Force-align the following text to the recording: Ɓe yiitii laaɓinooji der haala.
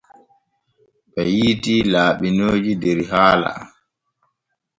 Ɓe 1.13 1.21
yiitii 1.37 1.81
laaɓinooji 1.93 2.73
der 2.81 2.99
haala. 3.11 3.51